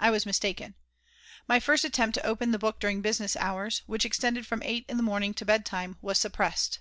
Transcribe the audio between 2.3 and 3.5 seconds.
the book during business